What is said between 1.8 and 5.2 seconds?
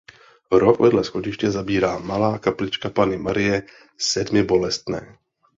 malá kaplička Panny Marie Sedmibolestné.